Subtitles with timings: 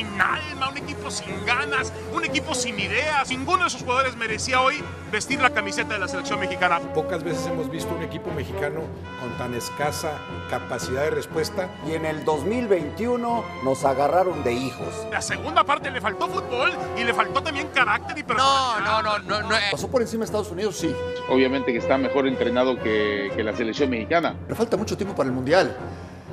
[0.00, 3.28] sin alma, un equipo sin ganas, un equipo sin ideas.
[3.28, 4.82] Ninguno de esos jugadores merecía hoy
[5.12, 6.80] vestir la camiseta de la selección mexicana.
[6.94, 8.80] Pocas veces hemos visto un equipo mexicano
[9.20, 10.12] con tan escasa
[10.48, 11.68] capacidad de respuesta.
[11.86, 15.06] Y en el 2021 nos agarraron de hijos.
[15.10, 18.78] La segunda parte le faltó fútbol y le faltó también carácter y personalidad.
[18.80, 19.48] No, no, no, no.
[19.50, 19.56] no.
[19.70, 20.76] ¿Pasó por encima de Estados Unidos?
[20.76, 20.94] Sí.
[21.28, 24.34] Obviamente que está mejor entrenado que, que la selección mexicana.
[24.48, 25.76] Le falta mucho tiempo para el Mundial.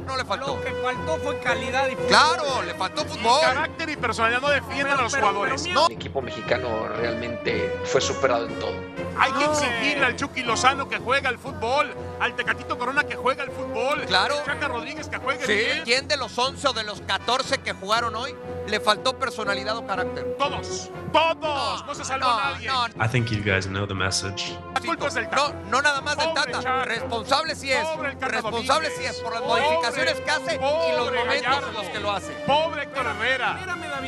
[0.07, 0.55] No le faltó.
[0.55, 2.07] Lo que faltó fue calidad y fútbol.
[2.07, 3.41] Claro, le faltó fútbol.
[3.41, 5.67] Carácter y personalidad no defienden a los jugadores.
[5.67, 5.87] No.
[5.87, 8.73] El equipo mexicano realmente fue superado en todo.
[9.19, 13.43] Hay que exigirle al Chucky Lozano que juega al fútbol, al Tecatito Corona que juega
[13.43, 14.35] al fútbol, Claro.
[14.45, 15.53] Chaca Rodríguez que juegue Sí.
[15.53, 15.81] bien.
[15.83, 18.35] ¿Quién de los 11 o de los 14 que jugaron hoy
[18.67, 20.35] le faltó personalidad o carácter?
[20.37, 22.67] Todos, todos, no, se salvó no, nadie.
[22.67, 22.87] no.
[23.03, 24.57] I think you guys know the message.
[25.35, 26.59] No, no nada más del Tata.
[26.61, 26.85] Chaca.
[26.85, 27.85] Responsable sí es.
[28.19, 30.57] Responsable sí es por las Pobre, modificaciones que hace y
[30.95, 31.71] los momentos en Gallardo.
[31.71, 32.31] los que lo hace.
[32.45, 33.59] Pobre Héctor Herrera.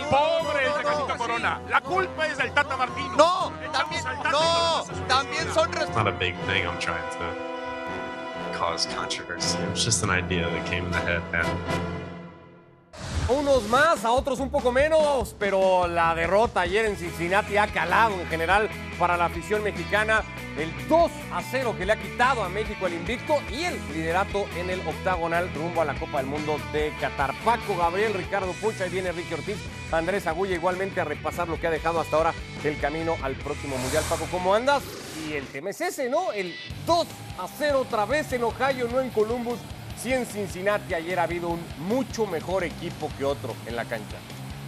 [0.10, 1.62] Pobre el No, no, Tecatito no, Corona.
[1.70, 3.16] La culpa es del Tata Martino.
[3.16, 5.96] No, también, no, también son It's responsables.
[5.96, 7.49] not a big thing I'm trying to
[8.60, 9.58] cause controversy.
[9.58, 11.22] It was just an idea that came in the head.
[11.34, 11.48] And
[13.30, 18.20] Unos más, a otros un poco menos, pero la derrota ayer en Cincinnati ha calado
[18.20, 20.24] en general para la afición mexicana.
[20.58, 24.48] El 2 a 0 que le ha quitado a México el invicto y el liderato
[24.58, 27.36] en el octagonal rumbo a la Copa del Mundo de Qatar.
[27.46, 29.58] Paco, Gabriel, Ricardo Pucha, y viene Ricky Ortiz,
[29.92, 33.78] Andrés Agulla igualmente a repasar lo que ha dejado hasta ahora el camino al próximo
[33.78, 34.04] Mundial.
[34.10, 34.82] Paco, ¿cómo andas?
[35.30, 36.32] Y el tema es ese, ¿no?
[36.32, 36.56] El
[36.88, 39.60] 2 a 0 otra vez en Ohio, no en Columbus.
[40.02, 44.16] Sí, en Cincinnati ayer ha habido un mucho mejor equipo que otro en la cancha.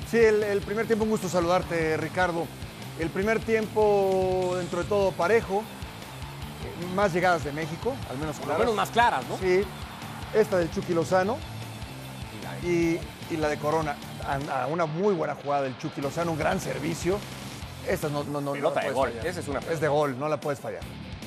[0.10, 2.46] Sí, el, el primer tiempo, un gusto saludarte, Ricardo.
[3.00, 5.64] El primer tiempo, dentro de todo, parejo.
[6.82, 8.60] Eh, Más llegadas de México, al menos claras.
[8.60, 9.38] menos más claras, ¿no?
[9.38, 9.64] Sí,
[10.36, 11.38] esta del Chucky Lozano
[12.64, 12.98] y,
[13.34, 13.96] y la de Corona.
[14.28, 17.18] A, a una muy buena jugada del Chucky Lozano, un gran servicio.
[17.88, 20.40] Esta no, no, Pelota la de gol, esa es una Es de gol, no la
[20.40, 20.82] puedes fallar.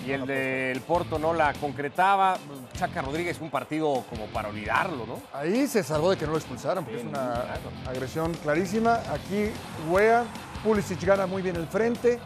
[0.07, 2.37] Y el del Porto no la concretaba.
[2.77, 5.23] Chaca Rodríguez, un partido como para olvidarlo, ¿no?
[5.33, 7.71] Ahí se salvó de que no lo expulsaran, porque es una claro.
[7.87, 9.01] agresión clarísima.
[9.11, 9.51] Aquí
[9.89, 10.25] Wea,
[10.63, 12.19] Pulisic gana muy bien el frente.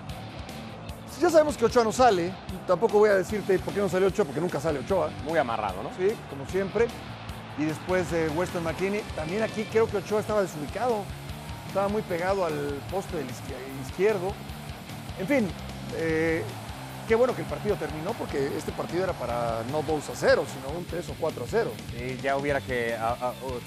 [1.21, 2.33] Ya sabemos que Ochoa no sale.
[2.67, 5.11] Tampoco voy a decirte por qué no salió Ochoa, porque nunca sale Ochoa.
[5.25, 5.91] Muy amarrado, ¿no?
[5.99, 6.87] Sí, como siempre.
[7.59, 11.03] Y después de Weston McKinney, también aquí creo que Ochoa estaba desubicado.
[11.69, 14.33] Estaba muy pegado al poste del izquier- izquierdo.
[15.19, 15.49] En fin,
[15.97, 16.43] eh,
[17.07, 20.45] qué bueno que el partido terminó, porque este partido era para no 2 a 0,
[20.53, 21.71] sino un 3 o 4 a 0.
[21.97, 22.97] Sí, ya hubiera que.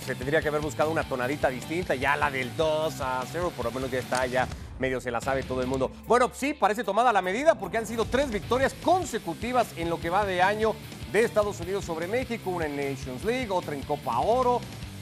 [0.06, 1.94] se tendría que haber buscado una tonadita distinta.
[1.95, 4.47] Ya la del 2 a 0, por lo menos ya está, ya
[4.79, 5.91] medio se la sabe todo el mundo.
[6.07, 10.09] Bueno, sí, parece tomada la medida porque han sido tres victorias consecutivas en lo que
[10.09, 10.73] va de año
[11.12, 14.59] de Estados Unidos sobre México: una en Nations League, otra en Copa Oro.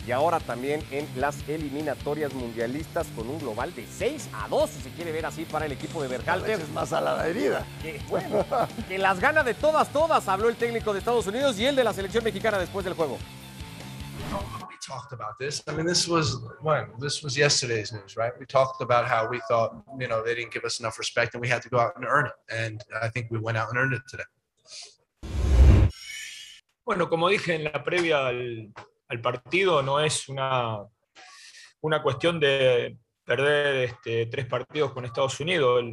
[0.10, 4.82] Y ahora también en las eliminatorias mundialistas con un global de 6 a 2, si
[4.82, 6.60] se quiere ver así, para el equipo de Berhalter.
[6.60, 7.64] Es más a la herida.
[7.80, 8.44] Que, bueno,
[8.88, 11.84] que las gana de todas, todas, habló el técnico de Estados Unidos y el de
[11.84, 13.20] la selección mexicana después del juego.
[14.68, 15.62] we talked about this.
[15.68, 18.32] I mean, this was when this was yesterday's news, right?
[18.40, 21.42] We talked about how we thought, you know, they didn't give us enough respect and
[21.42, 22.34] we had to go out and earn it.
[22.50, 24.26] And I think we went out and earned it today.
[26.84, 28.74] Bueno, como dije en la previa al,
[29.10, 30.78] al partido, no es una,
[31.82, 35.84] una cuestión de perder este, tres partidos con Estados Unidos.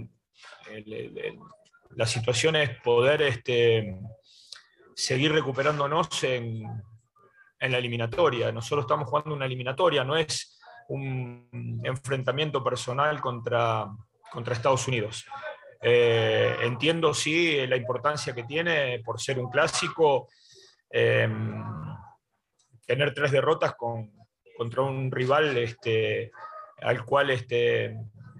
[1.90, 3.98] La situación es poder este,
[4.94, 6.62] seguir recuperándonos en,
[7.58, 8.52] en la eliminatoria.
[8.52, 13.86] Nosotros estamos jugando una eliminatoria, no es un enfrentamiento personal contra,
[14.30, 15.24] contra Estados Unidos.
[15.80, 20.28] Eh, entiendo, sí, la importancia que tiene por ser un clásico,
[20.90, 21.28] eh,
[22.86, 24.12] tener tres derrotas con-
[24.56, 26.30] contra un rival este,
[26.80, 27.96] al cual este,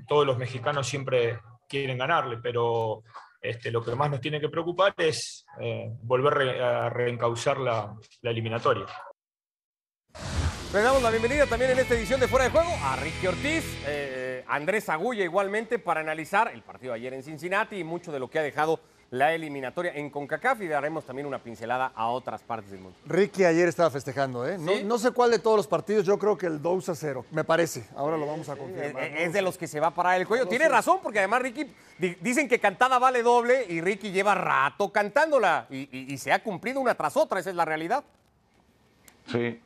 [0.08, 3.02] todos los mexicanos siempre quieren ganarle, pero
[3.40, 8.86] este, lo que más nos tiene que preocupar es eh, volver a reencauzar la, eliminatoria.
[10.72, 13.64] Le damos la bienvenida también en esta edición de Fuera de Juego a Ricky Ortiz,
[13.86, 18.28] eh, Andrés Agulla igualmente para analizar el partido ayer en Cincinnati y mucho de lo
[18.28, 18.80] que ha dejado
[19.10, 22.98] la eliminatoria en CONCACAF y daremos también una pincelada a otras partes del mundo.
[23.06, 24.58] Ricky ayer estaba festejando, ¿eh?
[24.58, 24.82] No, ¿Sí?
[24.84, 27.44] no sé cuál de todos los partidos, yo creo que el 2 a 0, me
[27.44, 27.86] parece.
[27.94, 29.04] Ahora lo vamos a confirmar.
[29.04, 30.44] Es de los que se va a parar el cuello.
[30.44, 30.70] No Tiene sé.
[30.70, 31.66] razón, porque además Ricky,
[31.98, 36.32] di- dicen que cantada vale doble y Ricky lleva rato cantándola y, y- y se
[36.32, 38.02] ha cumplido una tras otra, esa es la realidad.
[39.30, 39.60] Sí.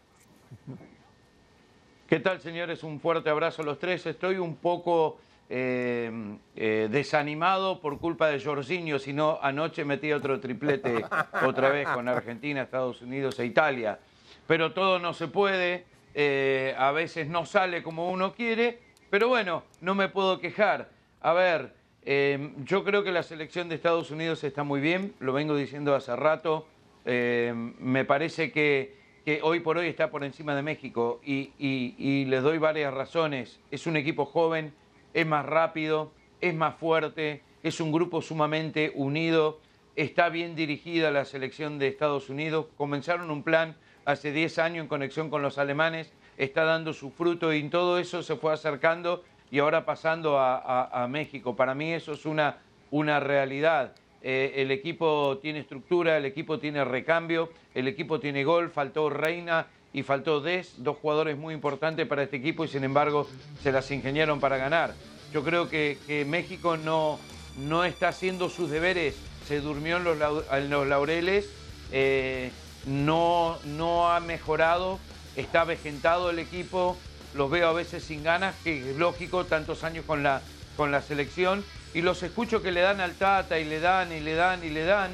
[2.08, 2.82] ¿Qué tal, señores?
[2.82, 4.04] Un fuerte abrazo a los tres.
[4.04, 5.18] Estoy un poco
[5.50, 6.10] eh,
[6.56, 11.04] eh, desanimado por culpa de Jorginho, si no, anoche metí otro triplete
[11.44, 13.98] otra vez con Argentina, Estados Unidos e Italia.
[14.46, 15.84] Pero todo no se puede.
[16.14, 18.78] eh, a veces no sale como uno quiere,
[19.10, 20.88] pero bueno, no me puedo quejar.
[21.20, 21.72] A ver,
[22.02, 25.94] eh, yo creo que la selección de Estados Unidos está muy bien, lo vengo diciendo
[25.94, 26.66] hace rato.
[27.04, 31.94] Eh, me parece que, que hoy por hoy está por encima de México y, y-
[31.98, 33.60] y les doy varias razones.
[33.70, 34.72] Es un equipo joven,
[35.14, 39.60] es más rápido, es más fuerte, es un grupo sumamente unido,
[39.96, 42.66] está bien dirigida la selección de Estados Unidos.
[42.76, 47.52] Comenzaron un plan hace 10 años en conexión con los alemanes, está dando su fruto
[47.52, 51.56] y en todo eso se fue acercando y ahora pasando a, México.
[51.56, 52.58] Para mí eso es una,
[52.90, 53.94] una realidad.
[54.22, 59.66] Eh, el equipo tiene estructura, el equipo tiene recambio, el equipo tiene gol, faltó Reina
[59.92, 63.28] y faltó Des, dos jugadores muy importantes para este equipo y sin embargo
[63.62, 64.94] se las ingeniaron para ganar.
[65.32, 67.18] Yo creo que, que México no,
[67.56, 69.16] no está haciendo sus deberes,
[69.46, 71.48] se durmió en los, en los laureles,
[71.92, 72.50] eh,
[72.86, 74.98] no, no ha mejorado,
[75.36, 76.96] está avejentado el equipo,
[77.34, 80.42] los veo a veces sin ganas, que es lógico, tantos años con la,
[80.76, 81.64] con la selección,
[81.94, 84.70] y los escucho que le dan al Tata y le dan y le dan y
[84.70, 85.10] le dan,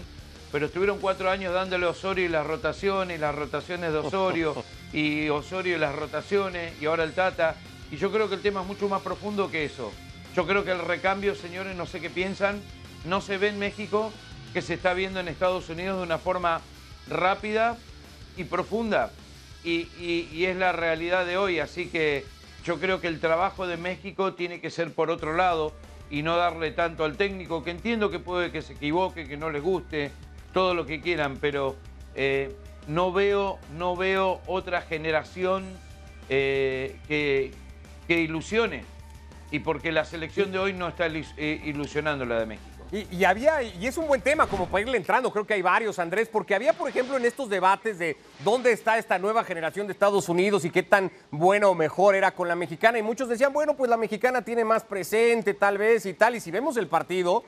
[0.57, 4.55] pero estuvieron cuatro años dándole a Osorio y las rotaciones, las rotaciones de Osorio,
[4.95, 7.57] y Osorio y las rotaciones, y ahora el Tata,
[7.91, 9.93] y yo creo que el tema es mucho más profundo que eso.
[10.35, 12.63] Yo creo que el recambio, señores, no sé qué piensan,
[13.05, 14.11] no se ve en México,
[14.55, 16.63] que se está viendo en Estados Unidos de una forma
[17.07, 17.77] rápida
[18.39, 19.13] y profunda.
[19.63, 21.59] Y, y- y es la realidad de hoy.
[21.59, 22.25] Así que
[22.65, 25.75] yo creo que el trabajo de México tiene que ser por otro lado
[26.09, 29.51] y no darle tanto al técnico, que entiendo que puede que se equivoque, que no
[29.51, 30.13] les guste,
[30.57, 31.77] todo lo que quieran, pero
[32.15, 32.51] eh,
[32.87, 35.67] no, veo, no veo otra generación
[36.31, 37.53] eh, que,
[38.09, 38.83] que ilusione.
[39.51, 42.71] Y porque la selección de hoy no está eh, ilusionando la de México.
[42.91, 45.61] Y, y había, y es un buen tema como para irle entrando, creo que hay
[45.61, 49.87] varios, Andrés, porque había, por ejemplo, en estos debates de dónde está esta nueva generación
[49.87, 53.29] de Estados Unidos y qué tan buena o mejor era con la mexicana, y muchos
[53.29, 56.79] decían, bueno, pues la mexicana tiene más presente tal vez y tal, y si vemos
[56.79, 57.45] el partido,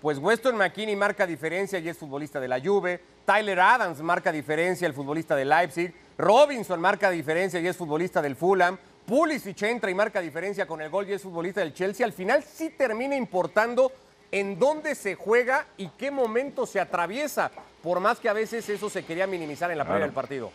[0.00, 4.86] pues Weston McKinney marca diferencia y es futbolista de la Juve, Tyler Adams marca diferencia,
[4.86, 9.94] el futbolista de Leipzig, Robinson marca diferencia y es futbolista del Fulham, Pulisic entra y
[9.94, 13.92] marca diferencia con el gol y es futbolista del Chelsea, al final sí termina importando
[14.32, 17.50] en dónde se juega y qué momento se atraviesa,
[17.82, 20.06] por más que a veces eso se quería minimizar en la previa Claro.
[20.06, 20.52] del partido.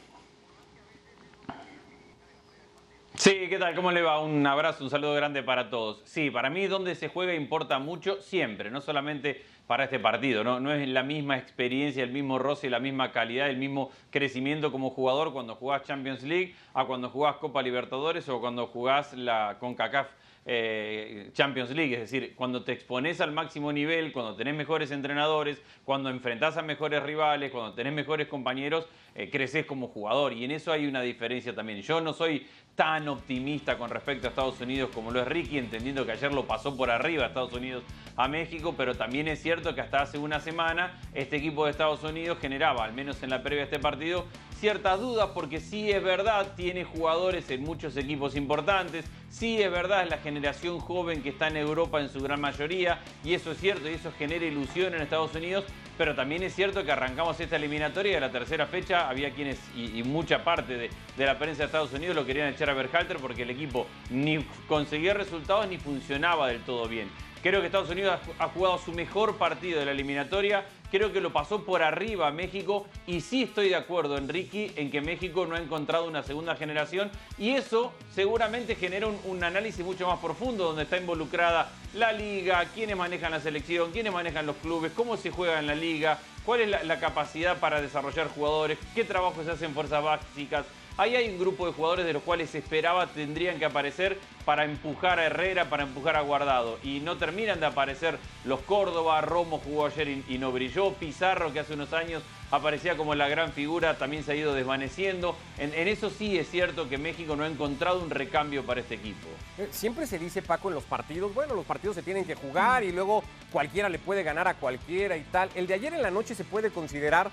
[3.17, 3.75] Sí, ¿qué tal?
[3.75, 4.19] ¿Cómo le va?
[4.19, 6.01] Un abrazo, un saludo grande para todos.
[6.03, 10.59] Sí, para mí donde se juega importa mucho siempre, no solamente para este partido, ¿no?
[10.59, 14.89] No es la misma experiencia, el mismo roce, la misma calidad, el mismo crecimiento como
[14.89, 20.07] jugador cuando jugás Champions League a cuando jugás Copa Libertadores o cuando jugás la CONCACAF
[20.47, 25.59] eh, Champions League, es decir, cuando te expones al máximo nivel, cuando tenés mejores entrenadores,
[25.83, 30.51] cuando enfrentás a mejores rivales, cuando tenés mejores compañeros, eh, creces como jugador y en
[30.51, 31.81] eso hay una diferencia también.
[31.81, 32.45] Yo no soy
[32.75, 36.45] tan optimista con respecto a Estados Unidos como lo es Ricky, entendiendo que ayer lo
[36.45, 37.83] pasó por arriba Estados Unidos
[38.17, 42.03] a México, pero también es cierto que hasta hace una semana este equipo de Estados
[42.03, 44.25] Unidos generaba, al menos en la previa de este partido,
[44.59, 50.03] ciertas dudas porque sí es verdad, tiene jugadores en muchos equipos importantes, sí es verdad,
[50.03, 53.59] es la generación joven que está en Europa en su gran mayoría, y eso es
[53.59, 55.63] cierto, y eso genera ilusión en Estados Unidos,
[55.97, 59.59] pero también es cierto que arrancamos esta eliminatoria y a la tercera fecha había quienes,
[59.75, 63.17] y, mucha parte de, de la prensa de Estados Unidos lo querían echar a Berhalter
[63.17, 67.09] porque el equipo ni conseguía resultados ni funcionaba del todo bien.
[67.45, 70.65] Creo que Estados Unidos ha jugado su mejor partido de la eliminatoria.
[70.95, 72.87] Creo que lo pasó por arriba México.
[73.05, 77.11] Y sí estoy de acuerdo, Enrique, en que México no ha encontrado una segunda generación.
[77.37, 82.63] Y eso seguramente genera un, un análisis mucho más profundo, donde está involucrada la liga,
[82.73, 86.61] quiénes manejan la selección, quiénes manejan los clubes, cómo se juega en la liga, cuál
[86.61, 90.65] es la, la capacidad para desarrollar jugadores, qué trabajo se hace en fuerzas básicas.
[90.97, 94.63] Ahí hay un grupo de jugadores de los cuales se esperaba tendrían que aparecer para
[94.63, 96.79] empujar a Herrera, para empujar a Guardado.
[96.83, 101.59] Y no terminan de aparecer los Córdoba, Romo jugó ayer y, no brilló, Pizarro que
[101.59, 105.35] hace unos años aparecía como la gran figura, también se ha ido desvaneciendo.
[105.57, 108.95] En, en eso sí es cierto que México no ha encontrado un recambio para este
[108.95, 109.27] equipo.
[109.57, 112.85] Eh, Siempre se dice, Paco, en los partidos, bueno, los partidos se tienen que jugar
[112.85, 113.21] y luego
[113.51, 115.49] cualquiera le puede ganar a cualquiera y tal.
[115.55, 117.31] ¿El de ayer en la noche se puede considerar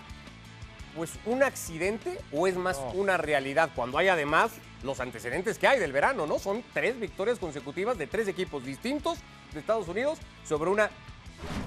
[0.96, 5.78] pues un accidente o es más una realidad cuando hay además los antecedentes que hay
[5.78, 6.38] del verano, ¿no?
[6.38, 9.18] Son tres victorias consecutivas de tres equipos distintos
[9.52, 10.90] de Estados Unidos sobre una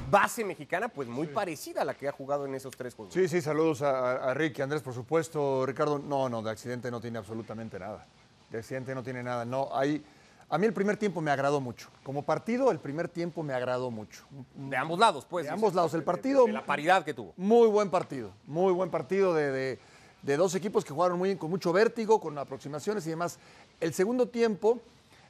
[0.09, 3.13] base mexicana pues muy parecida a la que ha jugado en esos tres juegos.
[3.13, 5.65] Sí, sí, saludos a, a- a Ricky, Andrés, por supuesto.
[5.65, 8.05] Ricardo, no, no, de accidente no tiene absolutamente nada.
[8.49, 9.43] De accidente no tiene nada.
[9.43, 10.03] No, hay.
[10.49, 11.89] A mí el primer tiempo me agradó mucho.
[12.03, 14.25] Como partido, el primer tiempo me agradó mucho.
[14.53, 15.45] De ambos lados, pues.
[15.45, 15.93] De ambos lados.
[15.95, 16.45] El partido.
[16.45, 17.33] De la paridad que tuvo.
[17.35, 18.31] Muy buen partido.
[18.45, 19.79] Muy buen partido de,
[20.21, 23.39] dos equipos que jugaron muy bien, con mucho vértigo, con aproximaciones y demás.
[23.79, 24.79] El segundo tiempo,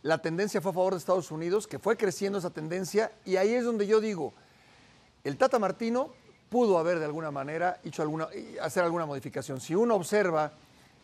[0.02, 3.54] la tendencia fue a favor de Estados Unidos, que fue creciendo esa tendencia, y ahí
[3.54, 4.34] es donde yo digo,
[5.24, 6.10] el Tata Martino
[6.50, 8.28] pudo haber de alguna manera hecho alguna,
[8.62, 9.62] hacer alguna modificación.
[9.62, 10.52] Si uno observa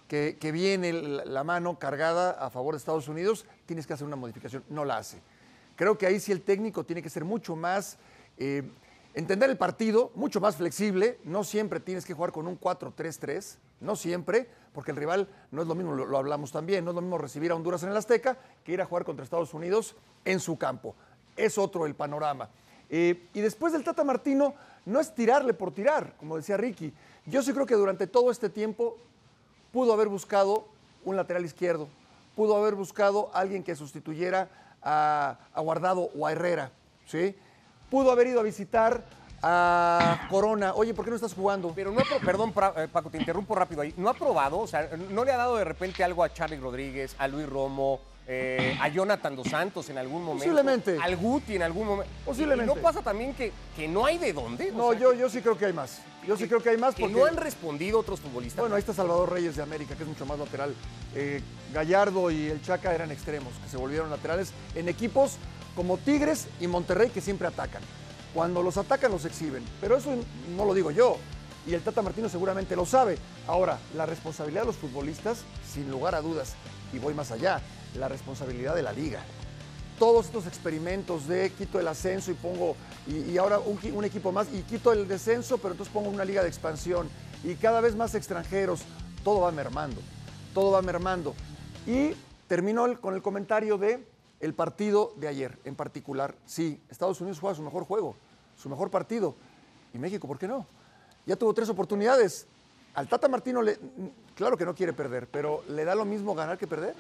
[0.07, 4.17] que, que viene la mano cargada a favor de Estados Unidos, tienes que hacer una
[4.17, 5.17] modificación, no la hace.
[5.77, 7.97] Creo que ahí sí el técnico tiene que ser mucho más,
[8.37, 8.63] eh,
[9.13, 11.19] entender el partido, mucho más flexible.
[11.23, 15.69] No siempre tienes que jugar con un 4-3-3, no siempre, porque el rival no es
[15.69, 18.37] lo mismo, lo, hablamos también, no es lo mismo recibir a Honduras en el Azteca
[18.65, 20.93] que ir a jugar contra Estados Unidos en su campo.
[21.37, 22.49] Es otro el panorama.
[22.89, 24.53] Eh, y después del Tata Martino,
[24.85, 26.91] no es tirarle por tirar, como decía Ricky.
[27.25, 28.97] Yo sí creo que durante todo este tiempo
[29.71, 30.67] pudo haber buscado
[31.05, 31.87] un lateral izquierdo,
[32.35, 34.50] pudo haber buscado alguien que sustituyera
[34.81, 36.71] a, a Guardado o a Herrera,
[37.05, 37.35] ¿sí?
[37.89, 39.03] Pudo haber ido a visitar
[39.43, 40.73] a Corona.
[40.75, 41.71] Oye, ¿por qué no estás jugando?
[41.75, 43.93] Pero no ha perdón, eh, Paco, te interrumpo rápido ahí.
[43.97, 44.59] ¿No ha probado?
[44.59, 48.00] O sea, ¿no le ha dado de repente algo a Charlie Rodríguez, a Luis Romo,
[48.27, 50.43] eh, a Jonathan Dos Santos en algún momento?
[50.45, 50.97] Posiblemente.
[51.01, 52.11] Al Guti en algún momento.
[52.25, 52.71] Posiblemente.
[52.71, 54.71] ¿Y no pasa también que, que no hay de dónde?
[54.71, 55.99] O No, sea, yo, yo sí creo que hay más.
[56.27, 57.15] Yo sí creo que hay más que porque...
[57.17, 58.59] no han respondido otros futbolistas.
[58.61, 60.75] Bueno, ahí está Salvador Reyes de América, que es mucho más lateral.
[61.15, 61.41] Eh,
[61.73, 65.37] Gallardo y el Chaca eran extremos, que se volvieron laterales en equipos
[65.75, 67.81] como Tigres y Monterrey, que siempre atacan.
[68.35, 69.63] Cuando los atacan, los exhiben.
[69.81, 70.11] Pero eso
[70.55, 71.17] no lo digo yo.
[71.67, 73.17] Y el Tata Martino seguramente lo sabe.
[73.47, 76.53] Ahora, la responsabilidad de los futbolistas, sin lugar a dudas,
[76.93, 77.61] y voy más allá,
[77.98, 79.21] la responsabilidad de la liga.
[80.00, 82.75] Todos estos experimentos de quito el ascenso y pongo,
[83.07, 86.25] y, ahora un, qui- un equipo más, y quito el descenso, pero entonces pongo una
[86.25, 87.07] liga de expansión,
[87.43, 88.81] y cada vez más extranjeros,
[89.24, 90.01] todo va mermando,
[90.53, 91.36] todo va mermando.
[91.86, 92.13] Y
[92.48, 94.03] termino el- con el comentario de
[94.39, 96.33] el partido de ayer, en particular.
[96.48, 98.15] Sí, Estados Unidos juega su mejor juego,
[98.57, 99.36] su mejor partido,
[99.93, 100.65] y México, ¿por qué no?
[101.27, 102.48] Ya tuvo tres oportunidades.
[102.95, 103.77] Al Tata Martino, le,
[104.36, 106.95] claro que no quiere perder, pero ¿le da lo mismo ganar que perder?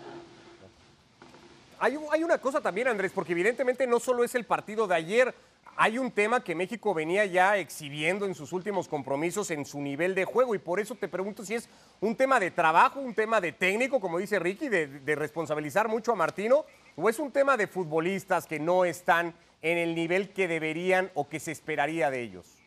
[1.83, 4.93] Hay, un- hay una cosa también, Andrés, porque evidentemente no solo es el partido de
[4.93, 5.33] ayer,
[5.75, 10.13] hay un tema que México venía ya exhibiendo en sus últimos compromisos en su nivel
[10.13, 11.67] de juego y por eso te pregunto si es
[11.99, 16.15] un tema de trabajo, un tema de técnico, como dice Ricky, de responsabilizar mucho a
[16.15, 19.33] Martino, o es un tema de futbolistas que no están
[19.63, 22.60] en el nivel que deberían o que se esperaría de ellos.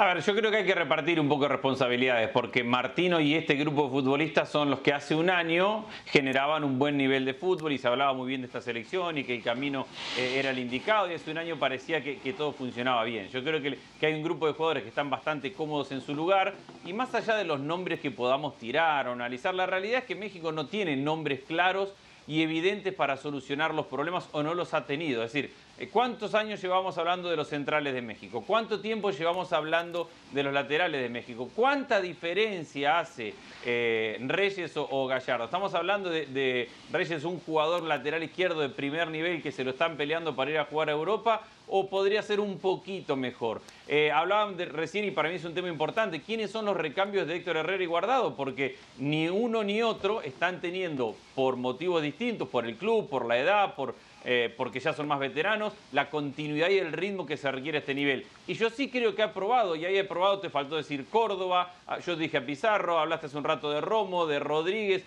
[0.00, 3.34] A ver, yo creo que hay que repartir un poco de responsabilidades, porque Martino y
[3.34, 7.34] este grupo de futbolistas son los que hace un año generaban un buen nivel de
[7.34, 10.50] fútbol y se hablaba muy bien de esta selección y que el camino eh, era
[10.50, 13.28] el indicado y hace un año parecía que, todo funcionaba bien.
[13.30, 16.14] Yo creo que, que hay un grupo de jugadores que están bastante cómodos en su
[16.14, 16.54] lugar
[16.86, 20.14] y más allá de los nombres que podamos tirar o analizar, la realidad es que
[20.14, 21.92] México no tiene nombres claros
[22.28, 25.24] y evidentes para solucionar los problemas o no los ha tenido.
[25.24, 25.50] Es decir,
[25.86, 28.42] ¿cuántos años llevamos hablando de los centrales de México?
[28.46, 31.48] ¿Cuánto tiempo llevamos hablando de los laterales de México?
[31.54, 35.44] ¿Cuánta diferencia hace eh, Reyes o, o Gallardo?
[35.44, 39.70] Estamos hablando de, de Reyes, un jugador lateral izquierdo de primer nivel que se lo
[39.70, 43.60] están peleando para ir a jugar a Europa o podría ser un poquito mejor.
[43.86, 47.26] Eh, hablaban de, recién y para mí es un tema importante, ¿quiénes son los recambios
[47.26, 48.34] de Héctor Herrera y Guardado?
[48.34, 53.38] Porque ni uno ni otro están teniendo, por motivos distintos, por el club, por la
[53.38, 53.94] edad, por,
[54.24, 57.80] eh, porque ya son más veteranos, la continuidad y el ritmo que se requiere a
[57.80, 58.26] este nivel.
[58.46, 61.72] Y yo sí creo que ha probado, y ahí he probado, te faltó decir Córdoba,
[61.86, 65.04] ah, yo dije a Pizarro, hablaste hace un rato de Romo, de Rodríguez,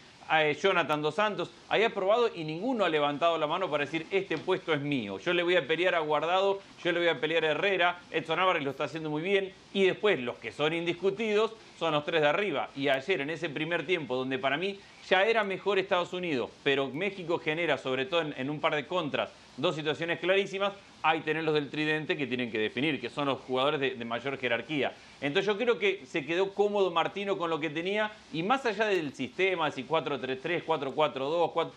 [0.61, 4.37] Jonathan Dos Santos, ahí ha probado y ninguno ha levantado la mano para decir este
[4.37, 5.19] puesto es mío.
[5.19, 8.39] Yo le voy a pelear a Guardado, yo le voy a pelear a Herrera, Edson
[8.39, 12.21] Álvarez lo está haciendo muy bien y después los que son indiscutidos son los tres
[12.21, 12.69] de arriba.
[12.75, 14.79] Y ayer en ese primer tiempo donde para mí
[15.11, 18.87] ya era mejor Estados Unidos, pero México genera sobre todo en, en un par de
[18.87, 20.71] contras dos situaciones clarísimas,
[21.03, 24.05] hay tener los del tridente que tienen que definir, que son los jugadores de, de
[24.05, 24.93] mayor jerarquía.
[25.19, 28.85] Entonces yo creo que se quedó cómodo Martino con lo que tenía y más allá
[28.85, 31.73] del sistema, si 4-3-3, 4-4-2, 4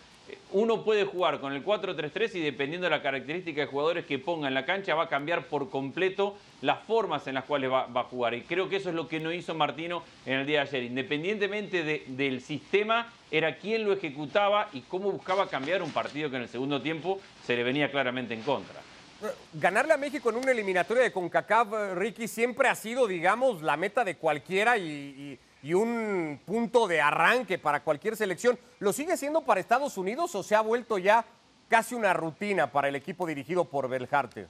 [0.52, 4.48] uno puede jugar con el 4-3-3 y dependiendo de la característica de jugadores que ponga
[4.48, 8.04] en la cancha va a cambiar por completo las formas en las cuales va, a
[8.04, 8.34] jugar.
[8.34, 10.82] Y creo que eso es lo que no hizo Martino en el día de ayer.
[10.84, 16.36] Independientemente de- del sistema, era quien lo ejecutaba y cómo buscaba cambiar un partido que
[16.36, 18.80] en el segundo tiempo se le venía claramente en contra.
[19.54, 24.04] Ganarle a México en una eliminatoria de CONCACAF, Ricky, siempre ha sido, digamos, la meta
[24.04, 28.58] de cualquiera y- y un punto de arranque para cualquier selección.
[28.80, 31.24] ¿Lo sigue siendo para Estados Unidos o se ha vuelto ya
[31.68, 34.46] casi una rutina para el equipo dirigido por Belharte?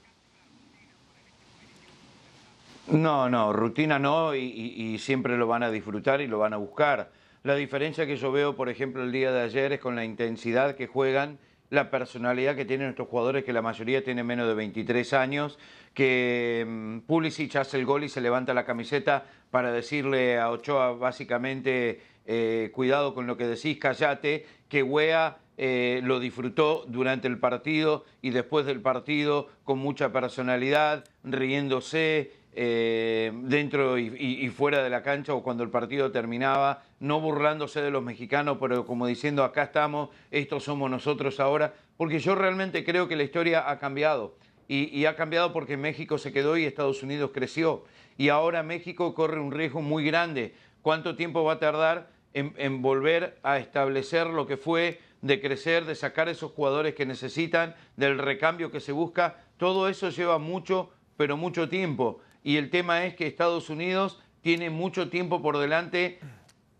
[2.89, 7.13] No, no, rutina no y, siempre lo van a disfrutar y lo van a buscar.
[7.45, 10.75] La diferencia que yo veo, por ejemplo, el día de ayer es con la intensidad
[10.75, 11.39] que juegan
[11.71, 15.59] la personalidad que tienen nuestros jugadores, que la mayoría tienen menos de 23 años,
[15.93, 20.95] que mm, Pulisic hace el gol y se levanta la camiseta para decirle a Ochoa
[20.95, 27.39] básicamente, eh, cuidado con lo que decís, callate, que Wea eh, lo disfrutó durante el
[27.39, 35.05] partido y después del partido con mucha personalidad, riéndose eh, dentro y, fuera de la
[35.05, 39.63] cancha o cuando el partido terminaba, no burlándose de los mexicanos, pero como diciendo acá
[39.63, 44.35] estamos, estos somos nosotros ahora, porque yo realmente creo que la historia ha cambiado.
[44.67, 47.85] Y, ha cambiado porque México se quedó y Estados Unidos creció.
[48.17, 50.55] Y ahora México corre un riesgo muy grande.
[50.83, 55.85] ¿Cuánto tiempo va a tardar en, en volver a establecer lo que fue, de crecer,
[55.85, 59.45] de sacar esos jugadores que necesitan, del recambio que se busca?
[59.57, 62.21] Todo eso lleva mucho, pero mucho tiempo.
[62.43, 66.21] Y el tema es que Estados Unidos tiene mucho tiempo por delante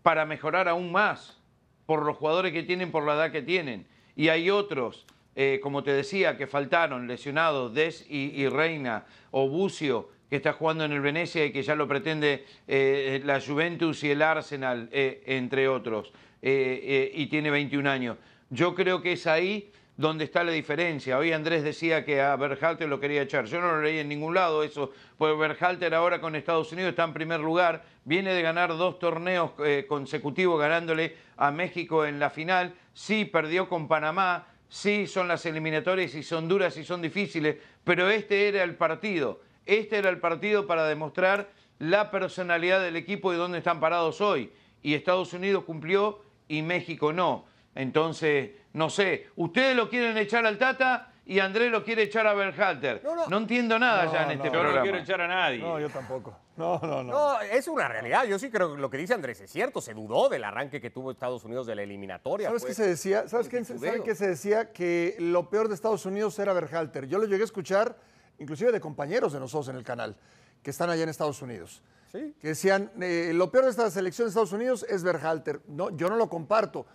[0.03, 1.39] para mejorar aún más
[1.85, 3.87] por los jugadores que tienen, por la edad que tienen.
[4.15, 5.05] Y hay otros,
[5.37, 10.85] eh, como te decía, que faltaron, lesionados, Des y, Reina, o Bucio, que está jugando
[10.85, 15.23] en el Venecia y que ya lo pretende eh, la Juventus y el Arsenal, eh,
[15.25, 18.17] entre otros, y tiene 21 años.
[18.49, 21.17] Yo creo que es ahí donde está la diferencia.
[21.17, 23.45] Hoy Andrés decía que a Berhalter lo quería echar.
[23.45, 27.03] Yo no lo leí en ningún lado eso, pues Berhalter ahora con Estados Unidos está
[27.03, 29.51] en primer lugar, viene de ganar dos torneos
[29.87, 36.13] consecutivos ganándole a México en la final, sí perdió con Panamá, sí son las eliminatorias
[36.15, 37.55] y son duras y son difíciles,
[37.85, 43.33] pero este era el partido, este era el partido para demostrar la personalidad del equipo
[43.33, 44.51] y dónde están parados hoy.
[44.83, 47.45] Y Estados Unidos cumplió y México no.
[47.73, 52.33] Entonces, no sé, ustedes lo quieren echar al Tata y Andrés lo quiere echar a
[52.33, 53.01] Berhalter.
[53.29, 54.75] No, entiendo nada ya en este Yo programa.
[54.75, 55.59] no quiero echar a nadie.
[55.59, 56.37] No, yo tampoco.
[56.57, 57.11] No, no, no.
[57.11, 58.25] No, es una realidad.
[58.25, 59.81] Yo sí creo que lo que dice Andrés es cierto.
[59.81, 62.47] Se dudó del arranque que tuvo Estados Unidos de la eliminatoria.
[62.47, 63.27] ¿Sabes Fue qué se decía?
[63.27, 63.91] ¿Sabes qué, titubeo.
[63.91, 64.71] ¿saben qué se decía?
[64.71, 67.07] Que lo peor de Estados Unidos era Berhalter.
[67.07, 67.97] Yo lo llegué a escuchar,
[68.39, 70.15] inclusive de compañeros de nosotros en el canal,
[70.63, 71.81] que están allá en Estados Unidos.
[72.11, 75.59] Que decían, eh, lo peor de esta selección de Estados Unidos es Berhalter.
[75.67, 76.85] No, yo no lo comparto.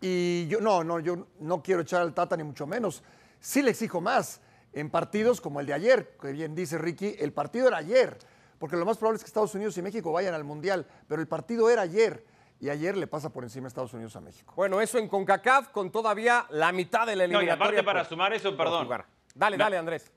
[0.00, 3.02] Y yo, no, no, yo no quiero echar al Tata ni mucho menos.
[3.40, 4.40] Sí le exijo más.
[4.72, 8.16] En partidos como el de ayer, que bien dice Ricky, el partido era ayer.
[8.60, 10.86] Porque lo más probable es que Estados Unidos y México vayan al Mundial.
[11.08, 12.24] Pero el partido era ayer.
[12.60, 14.52] Y ayer le pasa por encima a Estados Unidos a México.
[14.54, 17.54] Bueno, eso en CONCACAF con todavía la mitad de la No, y eliminatoria.
[17.54, 18.86] aparte para por- sumar eso, perdón.
[19.34, 19.64] Dale, No.
[19.64, 20.12] dale, Andrés.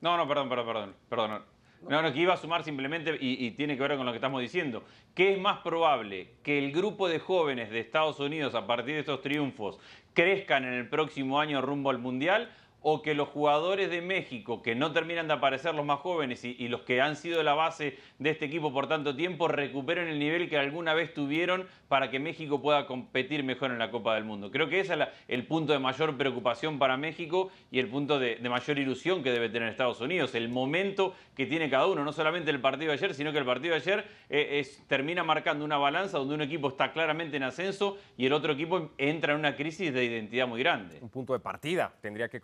[0.00, 0.94] No, no, perdón, perdón, perdón.
[1.08, 1.42] perdón.
[1.88, 4.16] No, no, que iba a sumar simplemente y, y tiene que ver con lo que
[4.18, 4.84] estamos diciendo.
[5.14, 6.34] ¿Qué es más probable?
[6.42, 9.78] ¿Que el grupo de jóvenes de Estados Unidos a partir de estos triunfos
[10.14, 12.52] crezcan en el próximo año rumbo al Mundial?
[12.90, 16.68] ¿O que los jugadores de México, que no terminan de aparecer los más jóvenes y,
[16.68, 20.48] los que han sido la base de este equipo por tanto tiempo, recuperen el nivel
[20.48, 24.50] que alguna vez tuvieron para que México pueda competir mejor en la Copa del Mundo?
[24.50, 28.38] Creo que ese es el punto de mayor preocupación para México y el punto de,
[28.48, 32.50] mayor ilusión que debe tener Estados Unidos, el momento que tiene cada uno, no solamente
[32.50, 36.16] el partido de ayer, sino que el partido de ayer eh, termina marcando una balanza
[36.16, 39.92] donde un equipo está claramente en ascenso y el otro equipo entra en una crisis
[39.92, 41.00] de identidad muy grande.
[41.02, 42.40] Un punto de partida tendría que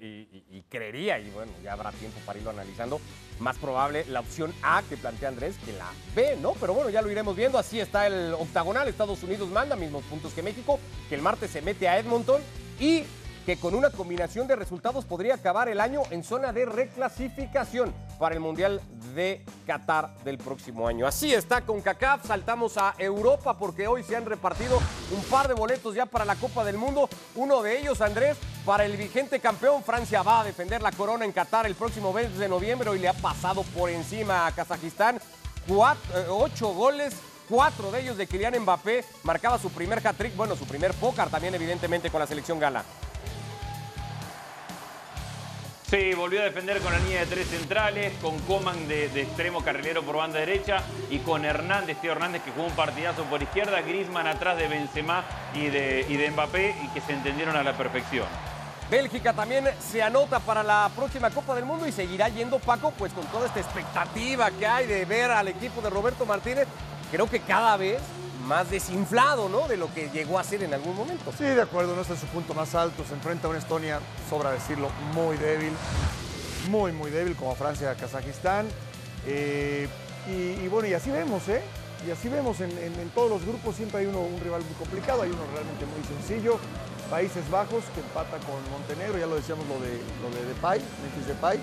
[0.00, 3.00] y creería, y bueno, ya habrá tiempo para irlo analizando,
[3.38, 6.52] más probable la opción A que plantea Andrés que la B, ¿no?
[6.54, 7.58] Pero bueno, ya lo iremos viendo.
[7.58, 8.88] Así está el octagonal.
[8.88, 10.78] Estados Unidos manda mismos puntos que México,
[11.08, 12.40] que el martes se mete a Edmonton
[12.80, 13.04] y
[13.46, 18.34] que con una combinación de resultados podría acabar el año en zona de reclasificación para
[18.34, 18.80] el Mundial
[19.14, 21.06] de Qatar del próximo año.
[21.06, 24.78] Así está con CACAF, saltamos a Europa porque hoy se han repartido
[25.10, 27.08] un par de boletos ya para la Copa del Mundo.
[27.34, 29.82] Uno de ellos, Andrés, para el vigente campeón.
[29.82, 33.08] Francia va a defender la corona en Qatar el próximo 20 de noviembre y le
[33.08, 35.16] ha pasado por encima a Kazajistán.
[35.16, 37.14] Eh, ocho goles
[37.48, 39.04] cuatro de ellos de Kylian Mbappé.
[39.24, 42.84] Marcaba su primer hat-trick, bueno, su primer pócar también, evidentemente, con la selección gala.
[45.90, 50.02] Sí, volvió a defender con la línea de tres centrales, con Coman de, extremo carrilero
[50.02, 54.26] por banda derecha y con Hernández, Teo Hernández que jugó un partidazo por izquierda, Griezmann
[54.26, 55.24] atrás de Benzema
[55.54, 58.26] y de, y de Mbappé y que se entendieron a la perfección.
[58.90, 63.14] Bélgica también se anota para la próxima Copa del Mundo y seguirá yendo Paco, pues
[63.14, 66.68] con toda esta expectativa que hay de ver al equipo de Roberto Martínez,
[67.10, 67.98] creo que cada vez
[68.48, 69.68] más desinflado, ¿no?
[69.68, 71.32] De lo que llegó a ser en algún momento.
[71.36, 73.04] Sí, de acuerdo, no está en su punto más alto.
[73.06, 75.72] Se enfrenta a una Estonia, sobra decirlo, muy débil.
[76.70, 78.66] Muy, muy débil, como Francia, Kazajistán.
[79.26, 79.86] Eh,
[80.26, 81.62] y, bueno, y así vemos, ¿eh?
[82.06, 85.30] Y así vemos en todos los grupos, siempre hay uno, un rival muy complicado, hay
[85.30, 86.58] uno realmente muy sencillo.
[87.10, 91.26] Países Bajos, que empata con Montenegro, ya lo decíamos lo de, lo de Depay, Memphis
[91.26, 91.58] Depay,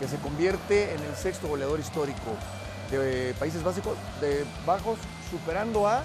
[0.00, 2.34] que se convierte en el sexto goleador histórico
[2.90, 4.98] de Países Básicos, de Bajos,
[5.30, 6.02] superando a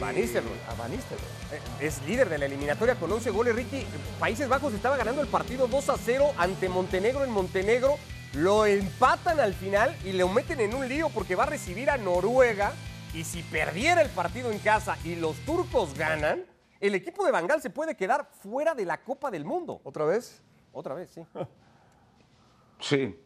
[0.00, 0.58] Van Nistelrooy.
[0.68, 1.26] A Van Nistelrooy.
[1.52, 3.86] Eh, Es líder de la eliminatoria con 11 goles, Ricky.
[4.18, 7.96] Países Bajos estaba ganando el partido 2 a 0 ante Montenegro en Montenegro.
[8.34, 11.96] Lo empatan al final y lo meten en un lío porque va a recibir a
[11.96, 12.72] Noruega.
[13.12, 16.44] Y si perdiera el partido en casa y los turcos ganan,
[16.80, 19.80] el equipo de Bangal se puede quedar fuera de la Copa del Mundo.
[19.84, 20.42] ¿Otra vez?
[20.72, 21.24] Otra vez, sí.
[22.80, 23.16] Sí.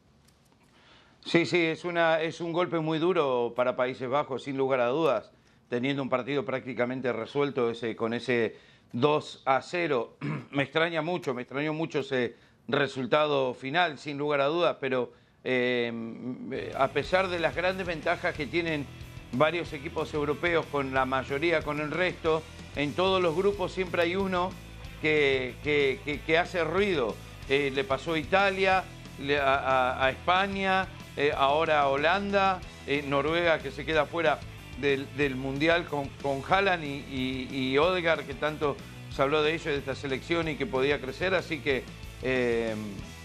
[1.24, 4.86] Sí, sí, es, una, es un golpe muy duro para Países Bajos, sin lugar a
[4.86, 5.32] dudas,
[5.68, 8.56] teniendo un partido prácticamente resuelto ese, con ese
[8.92, 10.16] 2 a 0.
[10.50, 15.12] me extraña mucho, me extrañó mucho ese resultado final, sin lugar a dudas, pero
[15.44, 18.86] eh, a pesar de las grandes ventajas que tienen
[19.32, 22.42] varios equipos europeos con la mayoría, con el resto,
[22.76, 24.50] en todos los grupos siempre hay uno
[25.02, 27.14] que, que- hace ruido.
[27.48, 28.84] Eh, le pasó a Italia,
[29.40, 32.60] a, España, eh, ahora a Holanda,
[33.06, 34.38] Noruega que se queda fuera
[34.80, 36.42] del, Mundial con, con
[36.82, 37.76] y, y,
[38.26, 38.76] que tanto
[39.14, 41.84] se habló de ello, de esta selección y que podía crecer, así que...
[42.22, 42.74] eh,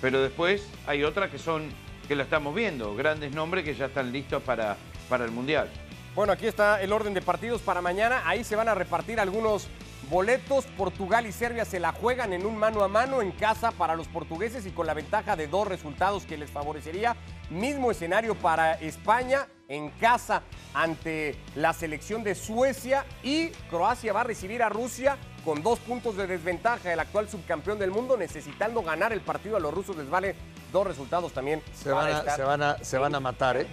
[0.04, 1.70] pero después hay otras que son,
[2.10, 4.76] que la estamos viendo, grandes nombres que ya están listos para,
[5.08, 5.70] para el Mundial.
[6.14, 8.22] Bueno, aquí está el orden de partidos para mañana.
[8.26, 9.70] Ahí se van a repartir algunos
[10.10, 10.66] boletos.
[10.78, 14.10] Portugal y Serbia se la juegan en un mano a mano en casa para los
[14.10, 17.16] portugueses y con la ventaja de dos resultados que les favorecería.
[17.54, 20.42] Mismo escenario para España en casa
[20.74, 26.18] ante la selección de Suecia y Croacia va a recibir a Rusia con dos puntos
[26.18, 26.92] de desventaja.
[26.92, 30.36] El actual subcampeón del mundo necesitando ganar el partido a los rusos les vale
[30.72, 31.62] dos resultados también.
[31.76, 33.68] Se van a, se van a, se van a matar, ¿eh?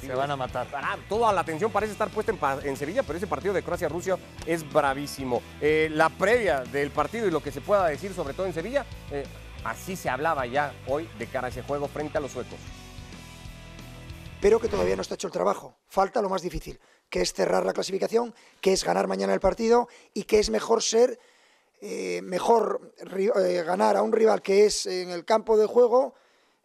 [0.00, 0.66] Se van a matar.
[1.06, 4.66] Toda la atención parece estar puesta en, en Sevilla, pero ese partido de Croacia-Rusia es
[4.72, 5.42] bravísimo.
[5.60, 8.86] Eh, la previa del partido y lo que se pueda decir, sobre todo en Sevilla,
[9.10, 9.26] eh,
[9.64, 12.58] así se hablaba ya hoy de cara a ese juego frente a los suecos.
[14.40, 15.76] Pero que todavía no está hecho el trabajo.
[15.88, 19.88] Falta lo más difícil, que es cerrar la clasificación, que es ganar mañana el partido
[20.14, 21.18] y que es mejor ser,
[21.80, 26.14] eh, mejor eh, ganar a un rival que es en el campo de juego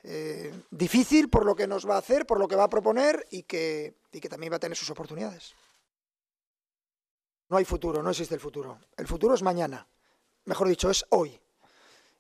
[0.04, 3.26] eh, difícil por lo que nos va a hacer, por lo que va a proponer
[3.32, 5.54] y que, y que también va a tener sus oportunidades.
[7.50, 8.80] No hay futuro, no existe el futuro.
[8.98, 9.88] El futuro es mañana,
[10.46, 11.40] mejor dicho, es hoy.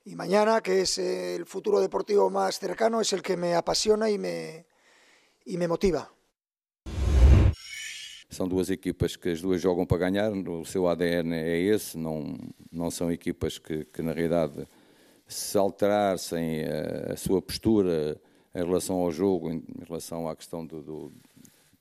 [0.05, 4.17] Y mañana, que es el futuro deportivo más cercano, es el que me apasiona y
[4.17, 4.65] me,
[5.45, 6.07] e me motiva.
[8.29, 12.35] São duas equipas que as duas jogam para ganhar, o seu ADN é esse, não,
[12.71, 14.67] não são equipas que, que na realidade,
[15.27, 18.19] se alterassem a, a sua postura
[18.55, 21.11] em relação ao jogo, em, em relação à questão do, do-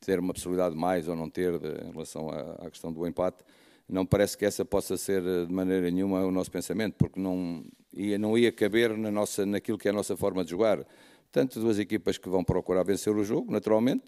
[0.00, 3.06] ter uma possibilidade de mais ou não ter, de- em relação à, à questão do
[3.06, 3.42] empate,
[3.88, 7.64] não parece que essa possa ser eh, de maneira nenhuma o nosso pensamento, porque não
[7.94, 10.84] ia, não ia caber na nossa, naquilo que é a nossa forma de jogar.
[11.32, 14.04] Portanto, duas equipas que vão procurar vencer o jogo, naturalmente,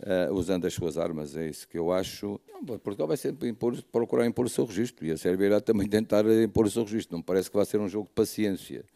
[0.00, 1.36] eh, usando as suas armas.
[1.36, 2.40] É isso que eu acho.
[2.50, 5.86] Não, Portugal vai sempre impor, procurar impor o seu registro e a Sérvia irá também
[5.90, 7.14] tentar impor o seu registro.
[7.14, 8.86] Não parece que vai ser um jogo de paciência.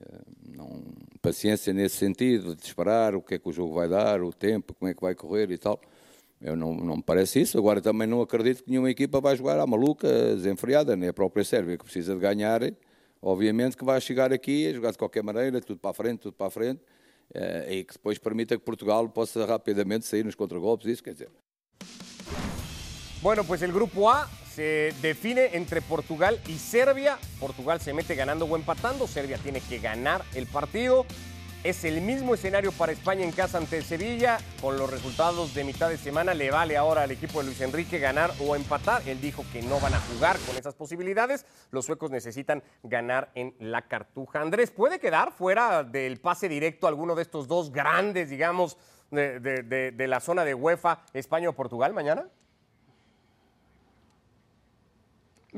[0.00, 0.20] Eh,
[0.56, 0.80] não,
[1.20, 4.72] paciência nesse sentido, de esperar o que é que o jogo vai dar, o tempo,
[4.74, 5.80] como é que vai correr e tal.
[6.40, 7.58] Eu não, não me parece isso.
[7.58, 11.42] Agora também não acredito que nenhuma equipa vai jogar à maluca, desenfreada, nem a própria
[11.42, 12.60] Sérvia, que precisa de ganhar.
[13.20, 16.34] Obviamente que vai chegar aqui a jogar de qualquer maneira, tudo para a frente, tudo
[16.34, 16.97] para a frente, eh,
[17.34, 20.86] e que depois permita que Portugal possa rapidamente sair nos contragolpes.
[20.86, 21.30] Isso quer dizer.
[23.20, 27.18] Bueno, pues el grupo A se define entre Portugal y Serbia.
[27.40, 29.06] Portugal se mete ganando o empatando.
[29.06, 31.04] Serbia tiene que ganar el partido.
[31.64, 34.38] Es el mismo escenario para España en casa ante Sevilla.
[34.62, 37.98] Con los resultados de mitad de semana le vale ahora al equipo de Luis Enrique
[37.98, 39.02] ganar o empatar.
[39.08, 41.44] Él dijo que no van a jugar con esas posibilidades.
[41.72, 44.40] Los suecos necesitan ganar en la cartuja.
[44.40, 48.76] Andrés, ¿puede quedar fuera del pase directo alguno de estos dos grandes, digamos,
[49.10, 52.28] de, la zona de UEFA, España o Portugal mañana?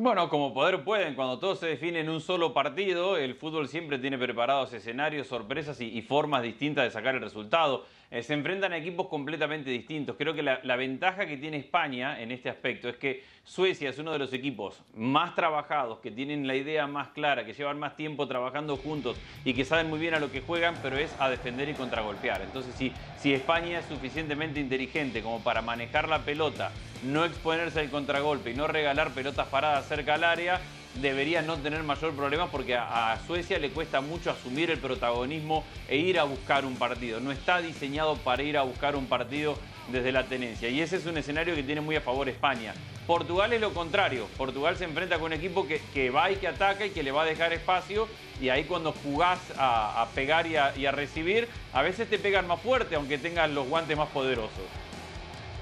[0.03, 3.99] Bueno, como poder pueden, cuando todo se define en un solo partido, el fútbol siempre
[3.99, 7.85] tiene preparados escenarios, sorpresas y, y formas distintas de sacar el resultado.
[8.13, 10.17] Eh, se enfrentan a equipos completamente distintos.
[10.17, 13.99] Creo que la, la ventaja que tiene España en este aspecto es que Suecia es
[13.99, 17.95] uno de los equipos más trabajados, que tienen la idea más clara, que llevan más
[17.95, 21.31] tiempo trabajando juntos y que saben muy bien a lo que juegan, pero es a
[21.31, 22.43] defender y contragolpear.
[22.43, 26.73] Entonces, si, si España es suficientemente inteligente como para manejar la pelota,
[27.05, 30.61] no exponerse al contragolpe y no regalar pelotas paradas cerca al área,
[30.95, 35.97] debería no tener mayor problema porque a, Suecia le cuesta mucho asumir el protagonismo e
[35.97, 37.21] ir a buscar un partido.
[37.21, 39.57] No está diseñado para ir a buscar un partido
[39.93, 40.69] desde la tenencia.
[40.69, 42.75] Y ese es un escenario que tiene muy a favor España.
[43.07, 44.27] Portugal es lo contrario.
[44.37, 47.11] Portugal se enfrenta con un equipo que, que va y que ataca y que le
[47.11, 48.09] va a dejar espacio.
[48.41, 52.47] Y ahí cuando jugás a, pegar y a, y a recibir, a veces te pegan
[52.47, 54.65] más fuerte, aunque tengas los guantes más poderosos.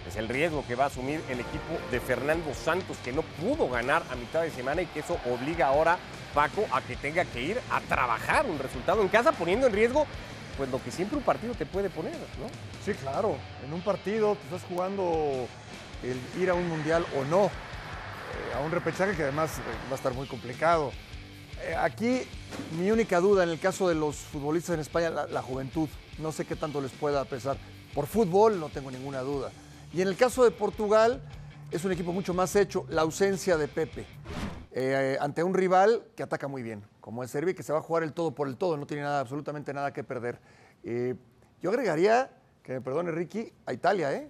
[0.09, 3.69] Es el riesgo que va a asumir el equipo de Fernando Santos, que no pudo
[3.69, 5.99] ganar a mitad de semana y que eso obliga ahora
[6.35, 10.07] Paco a que tenga que ir a trabajar un resultado en casa, poniendo en riesgo
[10.57, 12.49] pues lo que siempre un partido te puede poner, ¿no?
[12.85, 13.37] Sí, claro.
[13.65, 15.47] En un partido te estás jugando
[16.03, 19.93] el ir a un mundial o no, eh, a un repechaje que además eh, va
[19.93, 20.93] a estar muy complicado.
[21.63, 22.23] Eh, aquí
[22.79, 25.89] mi única duda en el caso de los futbolistas en España, la, la juventud.
[26.19, 27.57] No sé qué tanto les pueda pesar.
[27.95, 29.51] Por fútbol no tengo ninguna duda.
[29.93, 31.23] Y en el caso de Portugal,
[31.71, 32.87] es un equipo mucho más hecho.
[32.91, 34.07] La ausencia de Pepe
[34.73, 37.83] eh, ante un rival que ataca muy bien, como es Serbia, que se va a
[37.83, 40.39] jugar el todo por el todo, no tiene nada, absolutamente nada que perder.
[40.85, 41.15] Eh,
[41.63, 42.31] yo agregaría,
[42.63, 44.29] que me perdone Ricky, a Italia, ¿eh?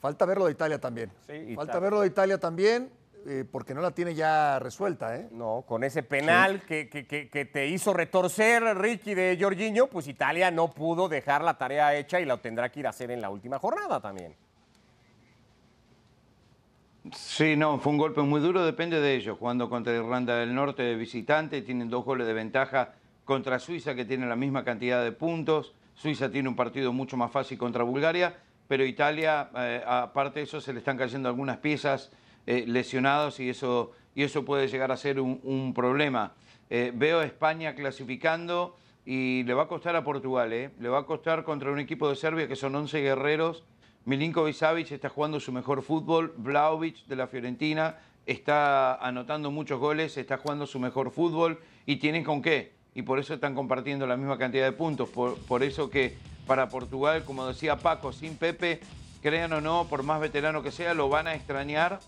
[0.00, 1.10] Falta verlo de Italia también.
[1.26, 1.80] Sí, Falta Italia.
[1.80, 2.90] verlo de Italia también,
[3.28, 5.28] eh, porque no la tiene ya resuelta, ¿eh?
[5.32, 10.06] No, con ese penal que, que- que- que te hizo retorcer Ricky de Jorginho, pues
[10.08, 13.20] Italia no pudo dejar la tarea hecha y la tendrá que ir a hacer en
[13.20, 14.34] la última jornada también.
[17.14, 19.38] Sí, no, fue un golpe muy duro, depende de ellos.
[19.38, 24.04] Jugando contra Irlanda del Norte de visitante, tienen dos goles de ventaja contra Suiza, que
[24.04, 25.72] tiene la misma cantidad de puntos.
[25.94, 28.36] Suiza tiene un partido mucho más fácil contra Bulgaria,
[28.66, 32.10] pero Italia, eh, aparte de eso, se le están cayendo algunas piezas
[32.46, 36.32] eh, lesionados y eso, y eso puede llegar a ser un, problema.
[36.70, 40.70] Eh, veo a España clasificando y le va a costar a Portugal, ¿eh?
[40.80, 43.64] le va a costar contra un equipo de Serbia que son 11 guerreros.
[44.04, 50.16] Milinkovic Savic está jugando su mejor fútbol, Vlaovic de la Fiorentina está anotando muchos goles,
[50.16, 52.74] está jugando su mejor fútbol y tienen con qué.
[52.94, 55.08] Y por eso están compartiendo la misma cantidad de puntos.
[55.08, 58.80] Por, por eso que para Portugal, como decía Paco, sin Pepe,
[59.22, 62.00] crean o no, por más veterano que sea, lo van a extrañar.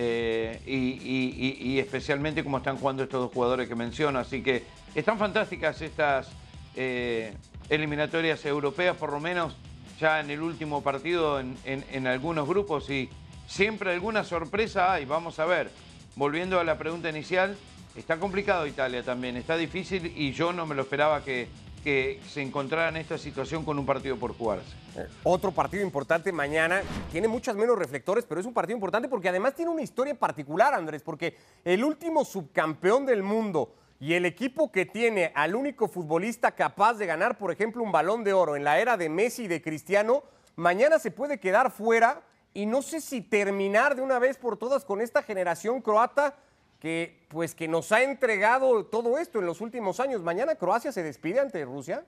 [0.00, 4.20] Eh, y, especialmente como están jugando estos dos jugadores que menciono.
[4.20, 4.62] Así que
[4.94, 6.28] están fantásticas estas
[6.76, 7.34] eh,
[7.68, 9.56] eliminatorias europeas, por lo menos
[9.98, 13.08] ya en el último partido en- en algunos grupos y
[13.48, 15.70] siempre alguna sorpresa hay, vamos a ver.
[16.14, 17.56] Volviendo a la pregunta inicial,
[17.96, 22.42] está complicado Italia también, está difícil y yo no me lo esperaba que, que se
[22.42, 24.74] encontrara en esta situación con un partido por jugarse.
[25.22, 29.54] Otro partido importante mañana, tiene muchas menos reflectores, pero es un partido importante porque además
[29.54, 34.86] tiene una historia particular, Andrés, porque el último subcampeón del mundo y el equipo que
[34.86, 38.78] tiene al único futbolista capaz de ganar, por ejemplo, un balón de oro en la
[38.78, 40.22] era de Messi y de Cristiano,
[40.56, 42.22] mañana se puede quedar fuera
[42.54, 46.36] y no sé si terminar de una vez por todas con esta generación croata
[46.80, 50.22] que pues que nos ha entregado todo esto en los últimos años.
[50.22, 52.04] Mañana Croacia se despide ante Rusia.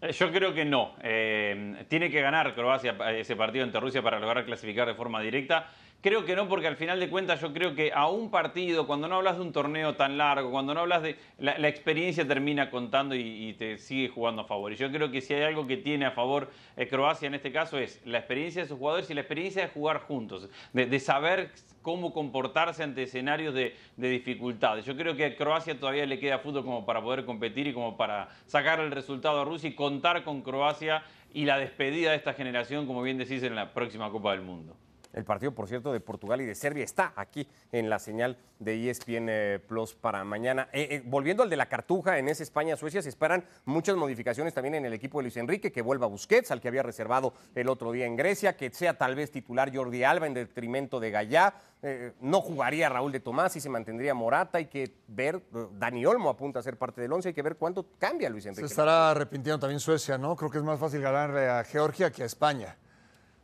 [0.00, 0.94] Eh, Yo creo que no.
[1.02, 5.20] Eh, tiene que ganar Croacia eh, ese partido ante Rusia para lograr clasificar de forma
[5.20, 5.68] directa.
[6.00, 9.08] Creo que no, porque al final de cuentas yo creo que a un partido, cuando
[9.08, 11.16] no hablas de un torneo tan largo, cuando no hablas de...
[11.38, 14.72] La, experiencia termina contando y, y te sigue jugando a favor.
[14.72, 17.50] Y yo creo que si hay algo que tiene a favor eh, Croacia en este
[17.50, 21.00] caso es la experiencia de sus jugadores y la experiencia de jugar juntos, de, de
[21.00, 21.50] saber
[21.82, 24.84] cómo comportarse ante escenarios de, de dificultades.
[24.84, 27.96] Yo creo que a Croacia todavía le queda fútbol como para poder competir y como
[27.96, 31.02] para sacar el resultado a Rusia y contar con Croacia
[31.34, 34.76] y la despedida de esta generación, como bien decís, en la próxima Copa del Mundo.
[35.18, 38.88] El partido, por cierto, de Portugal y de Serbia está aquí en la señal de
[38.88, 40.68] ESPN eh, Plus para mañana.
[40.72, 44.76] Eh, eh, volviendo al de la Cartuja, en ese España-Suecia se esperan muchas modificaciones también
[44.76, 47.90] en el equipo de Luis Enrique, que vuelva Busquets, al que había reservado el otro
[47.90, 51.52] día en Grecia, que sea tal vez titular Jordi Alba en detrimento de Gallá,
[51.82, 55.42] eh, no jugaría Raúl de Tomás y se mantendría Morata, hay que ver,
[55.80, 58.50] Dani Olmo apunta a ser parte del once, hay que ver cuánto cambia Luis Se
[58.50, 58.66] Enrique.
[58.66, 60.36] estará arrepintiendo también Suecia, ¿no?
[60.36, 62.76] Creo que es más fácil ganarle a Georgia que a España.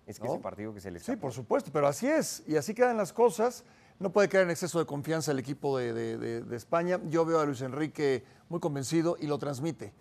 [0.07, 2.43] Es que ese partido que se les Sí, por supuesto, pero así es.
[2.47, 3.65] Y así quedan las cosas.
[3.99, 7.01] No puede quedar en exceso de confianza el equipo de, de- de- de España.
[7.09, 9.95] Yo veo a Luis Enrique muy convencido y lo transmite.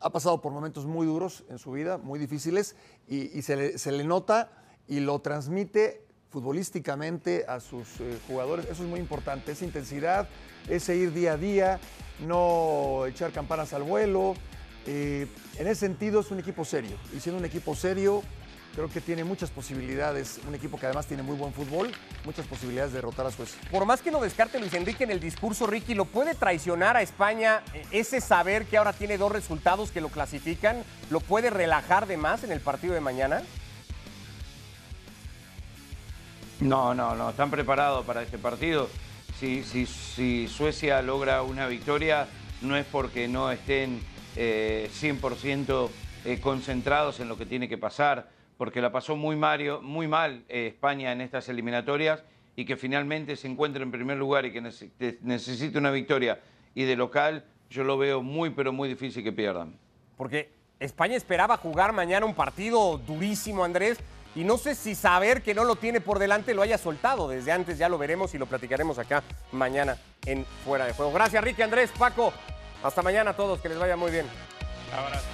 [0.00, 2.76] Ha pasado por momentos muy duros en su vida, muy difíciles,
[3.08, 4.50] y, y se, le, se le nota
[4.86, 8.66] y lo transmite futbolísticamente a sus eh, jugadores.
[8.66, 10.28] Eso es muy importante, esa intensidad,
[10.68, 11.80] ese ir día a día,
[12.20, 14.34] no echar campanas al vuelo.
[14.86, 15.26] Eh,
[15.58, 16.96] en ese sentido es un equipo serio.
[17.16, 18.22] Y siendo un equipo serio,
[18.74, 20.40] creo que tiene muchas posibilidades.
[20.48, 21.92] Un equipo que además tiene muy buen fútbol,
[22.24, 23.58] muchas posibilidades de derrotar a Suecia.
[23.70, 27.02] Por más que lo descarte Luis Enrique en el discurso, Ricky, ¿lo puede traicionar a
[27.02, 30.82] España eh, ese saber que ahora tiene dos resultados que lo clasifican?
[31.10, 33.42] ¿Lo puede relajar de más en el partido de mañana?
[36.60, 38.88] No, no, no, están preparados para este partido.
[39.38, 42.28] Si, si- si Suecia logra una victoria,
[42.62, 44.00] no es porque no estén
[44.36, 45.90] eh, 100%
[46.24, 50.44] eh, concentrados en lo que tiene que pasar, porque la pasó muy, Mario, muy mal
[50.48, 52.22] eh, España en estas eliminatorias
[52.56, 56.40] y que finalmente se encuentre en primer lugar y que nece- que necesite una victoria
[56.74, 59.76] y de local, yo lo veo muy, pero muy difícil que pierdan.
[60.16, 63.98] Porque España esperaba jugar mañana un partido durísimo, Andrés,
[64.36, 67.52] y no sé si saber que no lo tiene por delante lo haya soltado desde
[67.52, 71.12] antes, ya lo veremos y lo platicaremos acá mañana en Fuera de Juego.
[71.12, 72.32] Gracias, Ricky, Andrés, Paco.
[72.82, 74.26] Hasta mañana a todos, que les vaya muy bien.
[74.92, 75.33] Abrazo.